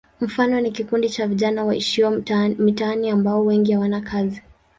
Mfano 0.21 0.61
ni 0.61 0.71
kikundi 0.71 1.09
cha 1.09 1.27
vijana 1.27 1.63
waishio 1.65 2.11
mitaani 2.57 3.09
ambao 3.09 3.45
wengi 3.45 3.71
hawana 3.71 4.01
kazi. 4.01 4.41